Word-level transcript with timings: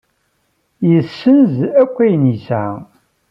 Yessenz 0.89 1.55
akk 1.81 1.95
ayen 2.05 2.23
yesɛa. 2.31 2.69